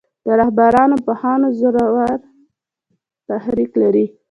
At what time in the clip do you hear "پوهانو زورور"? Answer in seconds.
1.07-2.11